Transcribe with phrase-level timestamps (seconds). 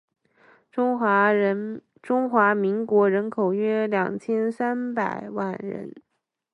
[0.71, 0.97] 中
[2.27, 5.93] 华民国人口约二千三百万人